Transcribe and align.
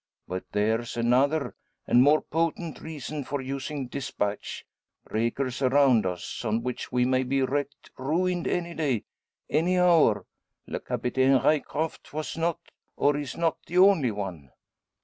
But 0.27 0.45
there's 0.51 0.97
another, 0.97 1.53
and 1.85 2.01
more 2.01 2.23
potent 2.23 2.81
reason, 2.81 3.23
for 3.23 3.39
using 3.39 3.85
despatch; 3.85 4.65
breakers 5.07 5.61
around 5.61 6.07
us, 6.07 6.43
on 6.43 6.63
which 6.63 6.91
we 6.91 7.05
may 7.05 7.21
be 7.21 7.43
wrecked, 7.43 7.91
ruined 7.99 8.47
any 8.47 8.73
day 8.73 9.03
any 9.47 9.77
hour. 9.77 10.25
Le 10.65 10.79
Capitaine 10.79 11.37
Ryecroft 11.39 12.13
was 12.15 12.35
not, 12.35 12.57
or 12.95 13.15
is 13.15 13.37
not, 13.37 13.59
the 13.67 13.77
only 13.77 14.09
one." 14.09 14.49